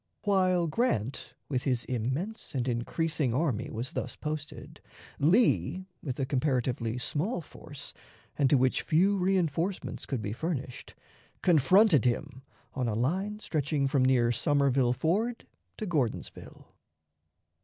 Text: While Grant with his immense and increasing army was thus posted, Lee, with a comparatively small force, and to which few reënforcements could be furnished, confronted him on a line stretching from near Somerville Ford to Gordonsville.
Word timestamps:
While 0.23 0.65
Grant 0.65 1.35
with 1.47 1.61
his 1.61 1.85
immense 1.85 2.55
and 2.55 2.67
increasing 2.67 3.35
army 3.35 3.69
was 3.69 3.91
thus 3.93 4.15
posted, 4.15 4.81
Lee, 5.19 5.85
with 6.01 6.19
a 6.19 6.25
comparatively 6.25 6.97
small 6.97 7.39
force, 7.39 7.93
and 8.35 8.49
to 8.49 8.57
which 8.57 8.81
few 8.81 9.19
reënforcements 9.19 10.07
could 10.07 10.23
be 10.23 10.33
furnished, 10.33 10.95
confronted 11.43 12.03
him 12.03 12.41
on 12.73 12.87
a 12.87 12.95
line 12.95 13.41
stretching 13.41 13.87
from 13.87 14.03
near 14.03 14.31
Somerville 14.31 14.93
Ford 14.93 15.45
to 15.77 15.85
Gordonsville. 15.85 16.65